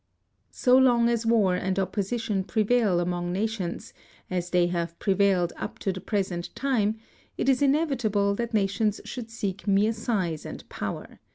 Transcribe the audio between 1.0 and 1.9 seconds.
as war and